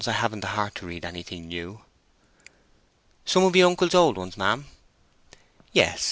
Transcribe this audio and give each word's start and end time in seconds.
I 0.07 0.13
haven't 0.13 0.43
heart 0.43 0.73
to 0.77 0.87
read 0.87 1.05
anything 1.05 1.47
new." 1.47 1.81
"Some 3.23 3.43
of 3.45 3.55
your 3.55 3.67
uncle's 3.69 3.93
old 3.93 4.17
ones, 4.17 4.35
ma'am?" 4.35 4.65
"Yes. 5.73 5.99